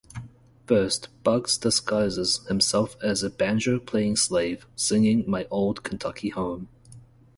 First, 0.65 1.09
Bugs 1.23 1.59
disguises 1.59 2.39
himself 2.47 2.95
as 3.03 3.21
a 3.21 3.29
banjo-playing 3.29 4.15
slave, 4.15 4.65
singing 4.75 5.23
My 5.29 5.45
Old 5.51 5.83
Kentucky 5.83 6.29
Home. 6.29 6.69